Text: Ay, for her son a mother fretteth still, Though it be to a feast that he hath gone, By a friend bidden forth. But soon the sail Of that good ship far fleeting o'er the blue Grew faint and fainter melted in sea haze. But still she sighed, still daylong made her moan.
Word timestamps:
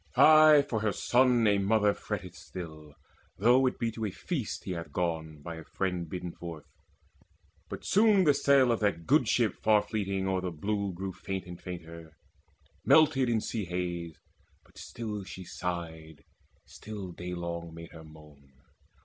Ay, 0.17 0.65
for 0.67 0.79
her 0.79 0.91
son 0.91 1.45
a 1.45 1.59
mother 1.59 1.93
fretteth 1.93 2.33
still, 2.33 2.95
Though 3.37 3.67
it 3.67 3.77
be 3.77 3.91
to 3.91 4.03
a 4.05 4.09
feast 4.09 4.61
that 4.61 4.65
he 4.65 4.71
hath 4.71 4.91
gone, 4.91 5.43
By 5.43 5.57
a 5.57 5.63
friend 5.63 6.09
bidden 6.09 6.31
forth. 6.31 6.65
But 7.69 7.85
soon 7.85 8.23
the 8.23 8.33
sail 8.33 8.71
Of 8.71 8.79
that 8.79 9.05
good 9.05 9.27
ship 9.27 9.53
far 9.61 9.83
fleeting 9.83 10.27
o'er 10.27 10.41
the 10.41 10.49
blue 10.49 10.91
Grew 10.93 11.13
faint 11.13 11.45
and 11.45 11.61
fainter 11.61 12.17
melted 12.83 13.29
in 13.29 13.41
sea 13.41 13.65
haze. 13.65 14.17
But 14.65 14.79
still 14.79 15.23
she 15.23 15.43
sighed, 15.43 16.23
still 16.65 17.11
daylong 17.13 17.75
made 17.75 17.91
her 17.91 18.03
moan. 18.03 18.53